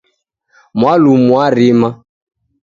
[0.79, 1.89] Mwalumu w'arima